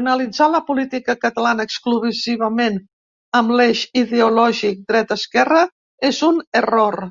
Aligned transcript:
Analitzar 0.00 0.46
la 0.52 0.60
política 0.68 1.16
catalana 1.24 1.66
exclusivament 1.68 2.78
amb 3.40 3.56
l’eix 3.62 3.82
ideològic 4.04 4.86
dreta-esquerra 4.94 5.66
és 6.12 6.24
un 6.30 6.40
error. 6.64 7.02